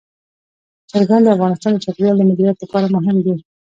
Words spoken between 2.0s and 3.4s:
د مدیریت لپاره مهم دي.